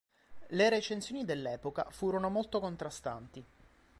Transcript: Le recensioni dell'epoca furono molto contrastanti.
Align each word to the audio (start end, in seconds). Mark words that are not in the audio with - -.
Le 0.47 0.67
recensioni 0.69 1.25
dell'epoca 1.25 1.85
furono 1.91 2.29
molto 2.31 2.59
contrastanti. 2.59 3.45